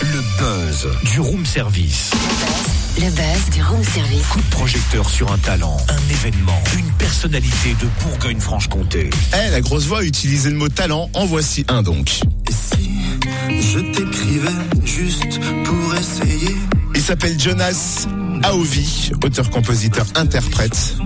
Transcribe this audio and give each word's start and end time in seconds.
Le 0.00 0.20
buzz 0.38 0.88
du 1.04 1.20
room 1.20 1.46
service. 1.46 2.10
Le 2.96 3.10
buzz 3.10 3.50
du 3.54 3.62
room 3.62 3.84
service. 3.84 4.26
Coup 4.26 4.40
de 4.40 4.50
projecteur 4.50 5.08
sur 5.08 5.30
un 5.30 5.38
talent, 5.38 5.76
un 5.88 6.12
événement, 6.12 6.60
une 6.76 6.90
personnalité 6.98 7.76
de 7.80 7.86
Bourgogne-Franche-Comté. 8.02 9.10
Eh, 9.34 9.50
la 9.50 9.60
grosse 9.60 9.84
voix 9.84 10.00
a 10.00 10.02
utilisé 10.02 10.50
le 10.50 10.56
mot 10.56 10.68
talent. 10.68 11.08
En 11.14 11.26
voici 11.26 11.64
un 11.68 11.82
donc. 11.82 12.20
Et 12.48 12.52
si 12.52 12.90
je 13.60 13.78
t'écrivais 13.78 14.48
juste 14.84 15.38
pour 15.64 15.94
essayer 15.94 16.56
Il 16.96 17.00
s'appelle 17.00 17.38
Jonas 17.38 18.08
Aovi, 18.42 19.12
auteur-compositeur 19.22 20.06
interprète. 20.16 20.96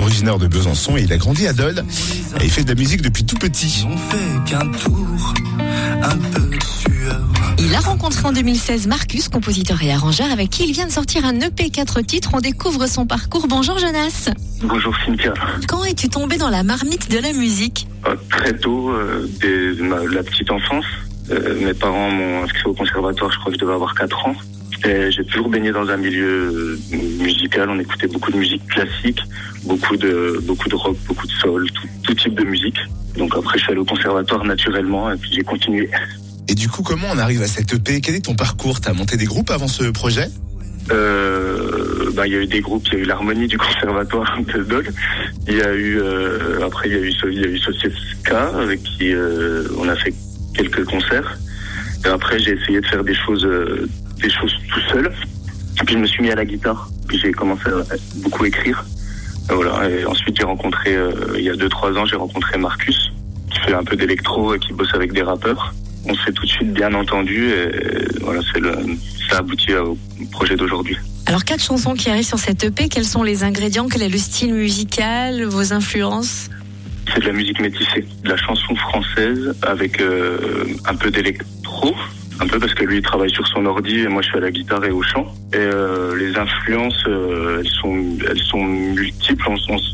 Originaire 0.00 0.38
de 0.38 0.46
Besançon 0.48 0.96
et 0.96 1.02
il 1.02 1.12
a 1.12 1.18
grandi 1.18 1.46
à 1.46 1.52
Dole. 1.52 1.84
Et 2.40 2.44
il 2.44 2.50
fait 2.50 2.64
de 2.64 2.68
la 2.68 2.74
musique 2.74 3.02
depuis 3.02 3.24
tout 3.24 3.36
petit. 3.36 3.84
On 3.86 3.96
fait 3.96 4.50
qu'un 4.50 4.66
tour, 4.70 5.34
un 6.02 6.16
peu 6.16 6.40
de 6.40 6.62
sueur. 6.62 7.20
Il 7.58 7.74
a 7.74 7.80
rencontré 7.80 8.26
en 8.26 8.32
2016 8.32 8.86
Marcus, 8.86 9.28
compositeur 9.28 9.82
et 9.82 9.92
arrangeur, 9.92 10.30
avec 10.32 10.48
qui 10.50 10.64
il 10.64 10.72
vient 10.72 10.86
de 10.86 10.90
sortir 10.92 11.24
un 11.26 11.38
EP 11.40 11.68
4 11.70 12.00
titres. 12.00 12.30
On 12.32 12.40
découvre 12.40 12.86
son 12.86 13.06
parcours. 13.06 13.46
Bonjour 13.48 13.78
Jonas. 13.78 14.30
Bonjour 14.62 14.94
Cynthia. 15.04 15.34
Quand 15.68 15.84
es-tu 15.84 16.08
tombé 16.08 16.38
dans 16.38 16.48
la 16.50 16.62
marmite 16.62 17.10
de 17.10 17.18
la 17.18 17.32
musique? 17.34 17.86
Euh, 18.06 18.16
très 18.30 18.54
tôt, 18.56 18.90
euh, 18.90 19.28
dès 19.40 19.82
ma- 19.82 20.04
la 20.04 20.22
petite 20.22 20.50
enfance, 20.50 20.86
euh, 21.30 21.62
mes 21.62 21.74
parents 21.74 22.10
m'ont 22.10 22.44
inscrit 22.44 22.64
au 22.66 22.72
conservatoire, 22.74 23.30
je 23.32 23.38
crois 23.38 23.52
que 23.52 23.58
je 23.58 23.62
devais 23.64 23.74
avoir 23.74 23.94
4 23.94 24.26
ans. 24.26 24.34
J'ai 24.82 25.24
toujours 25.24 25.48
baigné 25.48 25.72
dans 25.72 25.88
un 25.88 25.96
milieu 25.96 26.78
musical, 27.20 27.68
on 27.68 27.78
écoutait 27.78 28.06
beaucoup 28.06 28.32
de 28.32 28.38
musique 28.38 28.66
classique, 28.66 29.20
beaucoup 29.64 29.96
de, 29.96 30.40
beaucoup 30.42 30.68
de 30.68 30.74
rock, 30.74 30.96
beaucoup 31.06 31.26
de 31.26 31.32
soul, 31.32 31.70
tout, 31.72 31.88
tout 32.02 32.14
type 32.14 32.34
de 32.34 32.44
musique. 32.44 32.78
Donc 33.16 33.36
après, 33.36 33.58
je 33.58 33.64
suis 33.64 33.72
allé 33.72 33.80
au 33.80 33.84
conservatoire 33.84 34.44
naturellement 34.44 35.10
et 35.12 35.16
puis 35.16 35.30
j'ai 35.34 35.42
continué. 35.42 35.90
Et 36.48 36.54
du 36.54 36.68
coup, 36.68 36.82
comment 36.82 37.08
on 37.12 37.18
arrive 37.18 37.42
à 37.42 37.46
cette 37.46 37.72
EP 37.72 38.00
Quel 38.00 38.14
est 38.14 38.24
ton 38.24 38.34
parcours? 38.34 38.80
T'as 38.80 38.92
monté 38.92 39.16
des 39.16 39.26
groupes 39.26 39.50
avant 39.50 39.68
ce 39.68 39.84
projet? 39.84 40.28
Euh, 40.90 42.10
bah, 42.14 42.26
il 42.26 42.32
y 42.32 42.36
a 42.36 42.40
eu 42.40 42.46
des 42.46 42.60
groupes, 42.60 42.86
il 42.88 42.94
y 42.94 42.96
a 42.96 42.98
eu 43.00 43.04
l'harmonie 43.04 43.46
du 43.46 43.58
conservatoire 43.58 44.38
de 44.42 44.62
Dole. 44.62 44.92
Il 45.46 45.56
y 45.56 45.62
a 45.62 45.72
eu 45.74 46.00
euh, 46.00 46.66
après 46.66 46.88
il 46.88 46.94
y 46.94 46.96
a 46.96 47.00
eu 47.00 47.12
il 47.30 47.40
y 47.40 47.44
a 47.44 47.48
eu 47.48 47.58
Société 47.58 47.94
K 48.24 48.32
avec 48.32 48.82
qui 48.82 49.12
euh, 49.12 49.64
on 49.78 49.88
a 49.88 49.96
fait 49.96 50.14
quelques 50.54 50.84
concerts. 50.84 51.38
Et 52.04 52.08
après 52.08 52.38
j'ai 52.38 52.52
essayé 52.52 52.80
de 52.80 52.86
faire 52.86 53.04
des 53.04 53.14
choses 53.14 53.44
euh, 53.44 53.88
des 54.22 54.30
choses 54.30 54.54
tout 54.72 54.80
seul. 54.92 55.12
Et 55.80 55.84
puis 55.84 55.94
je 55.94 56.00
me 56.00 56.06
suis 56.06 56.22
mis 56.22 56.30
à 56.30 56.34
la 56.34 56.44
guitare. 56.44 56.88
Puis 57.08 57.18
j'ai 57.18 57.32
commencé 57.32 57.68
à 57.68 57.94
beaucoup 58.16 58.44
écrire. 58.44 58.84
Et 59.50 59.54
voilà. 59.54 59.88
Et 59.88 60.04
ensuite 60.04 60.36
j'ai 60.36 60.44
rencontré 60.44 60.96
euh, 60.96 61.12
il 61.36 61.44
y 61.44 61.50
a 61.50 61.56
deux 61.56 61.68
trois 61.68 61.92
ans 61.96 62.06
j'ai 62.06 62.16
rencontré 62.16 62.58
Marcus 62.58 63.12
qui 63.50 63.58
fait 63.60 63.74
un 63.74 63.84
peu 63.84 63.96
d'électro 63.96 64.54
et 64.54 64.58
qui 64.58 64.72
bosse 64.72 64.94
avec 64.94 65.12
des 65.12 65.22
rappeurs. 65.22 65.74
On 66.06 66.14
s'est 66.14 66.32
tout 66.32 66.44
de 66.44 66.50
suite 66.50 66.72
bien 66.72 66.94
entendu 66.94 67.50
et 67.50 67.68
voilà 68.22 68.40
c'est 68.52 68.60
le 68.60 68.74
ça 69.28 69.38
aboutit 69.38 69.74
au 69.74 69.98
projet 70.32 70.56
d'aujourd'hui. 70.56 70.96
Alors 71.26 71.44
quatre 71.44 71.62
chansons 71.62 71.94
qui 71.94 72.10
arrivent 72.10 72.26
sur 72.26 72.38
cette 72.38 72.64
EP. 72.64 72.88
Quels 72.88 73.04
sont 73.04 73.22
les 73.22 73.44
ingrédients? 73.44 73.86
Quel 73.88 74.02
est 74.02 74.08
le 74.08 74.18
style 74.18 74.52
musical? 74.52 75.44
Vos 75.44 75.72
influences? 75.72 76.48
C'est 77.12 77.20
de 77.20 77.26
la 77.26 77.32
musique 77.32 77.60
métissée, 77.60 78.04
de 78.24 78.28
la 78.28 78.36
chanson 78.36 78.74
française 78.74 79.54
avec 79.62 80.00
euh, 80.00 80.64
un 80.86 80.94
peu 80.94 81.10
d'électro, 81.10 81.46
un 82.40 82.46
peu 82.46 82.58
parce 82.58 82.74
que 82.74 82.84
lui 82.84 82.98
il 82.98 83.02
travaille 83.02 83.30
sur 83.30 83.46
son 83.46 83.66
ordi 83.66 84.00
et 84.00 84.08
moi 84.08 84.22
je 84.22 84.28
suis 84.28 84.38
à 84.38 84.40
la 84.40 84.50
guitare 84.50 84.84
et 84.84 84.90
au 84.90 85.02
chant. 85.02 85.26
Et 85.52 85.56
euh, 85.58 86.16
les 86.16 86.36
influences, 86.36 87.04
euh, 87.06 87.60
elles 87.60 87.68
sont 87.68 88.16
elles 88.28 88.42
sont 88.42 88.64
multiples. 88.64 89.48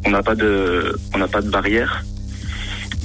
On 0.04 0.10
n'a 0.10 0.22
pas 0.22 0.34
de 0.34 0.94
on 1.14 1.18
n'a 1.18 1.28
pas 1.28 1.42
de 1.42 1.50
barrière, 1.50 2.04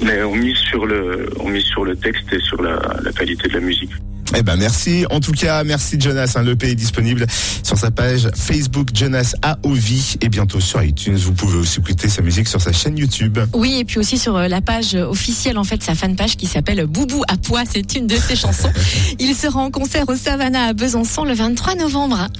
mais 0.02 0.22
on 0.22 0.34
mise 0.34 0.56
sur 0.56 0.86
le 0.86 1.28
on 1.40 1.48
mise 1.48 1.64
sur 1.64 1.84
le 1.84 1.96
texte 1.96 2.32
et 2.32 2.40
sur 2.40 2.62
la, 2.62 2.80
la 3.02 3.12
qualité 3.12 3.48
de 3.48 3.54
la 3.54 3.60
musique. 3.60 3.92
Eh 4.34 4.42
ben 4.42 4.56
merci. 4.56 5.04
En 5.10 5.20
tout 5.20 5.32
cas, 5.32 5.62
merci 5.64 6.00
Jonas. 6.00 6.32
Hein, 6.36 6.42
L'EP 6.42 6.70
est 6.70 6.74
disponible 6.74 7.26
sur 7.62 7.76
sa 7.76 7.90
page 7.90 8.30
Facebook 8.34 8.88
Jonas 8.94 9.34
Aovi 9.42 10.16
et 10.20 10.28
bientôt 10.28 10.60
sur 10.60 10.82
iTunes. 10.82 11.16
Vous 11.16 11.32
pouvez 11.32 11.58
aussi 11.58 11.80
écouter 11.80 12.08
sa 12.08 12.22
musique 12.22 12.48
sur 12.48 12.60
sa 12.60 12.72
chaîne 12.72 12.96
YouTube. 12.96 13.38
Oui, 13.52 13.78
et 13.78 13.84
puis 13.84 13.98
aussi 13.98 14.18
sur 14.18 14.36
euh, 14.36 14.48
la 14.48 14.60
page 14.60 14.94
officielle, 14.94 15.58
en 15.58 15.64
fait, 15.64 15.82
sa 15.82 15.94
fanpage 15.94 16.36
qui 16.36 16.46
s'appelle 16.46 16.86
Boubou 16.86 17.22
à 17.28 17.36
pois. 17.36 17.64
C'est 17.70 17.94
une 17.94 18.06
de 18.06 18.16
ses 18.16 18.36
chansons. 18.36 18.72
Il 19.18 19.34
sera 19.34 19.60
en 19.60 19.70
concert 19.70 20.08
au 20.08 20.16
Savannah 20.16 20.64
à 20.68 20.72
Besançon 20.72 21.24
le 21.24 21.34
23 21.34 21.74
novembre. 21.74 22.28